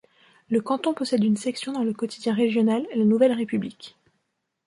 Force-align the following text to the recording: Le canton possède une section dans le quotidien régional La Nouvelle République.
Le 0.49 0.61
canton 0.61 0.95
possède 0.95 1.23
une 1.23 1.37
section 1.37 1.73
dans 1.73 1.83
le 1.83 1.93
quotidien 1.93 2.33
régional 2.33 2.87
La 2.95 3.05
Nouvelle 3.05 3.33
République. 3.33 3.95